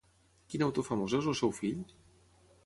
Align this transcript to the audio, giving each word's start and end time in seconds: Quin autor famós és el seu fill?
Quin 0.53 0.63
autor 0.67 0.85
famós 0.87 1.15
és 1.19 1.29
el 1.33 1.37
seu 1.41 1.55
fill? 1.59 1.85